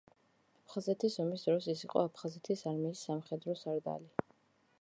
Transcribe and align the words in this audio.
აფხაზეთის 0.59 1.17
ომის 1.25 1.43
დროს 1.49 1.69
ის 1.75 1.85
იყო 1.87 2.01
აფხაზეთის 2.05 2.67
არმიის 2.73 3.07
სამხედრო 3.11 3.59
სარდალი. 3.63 4.31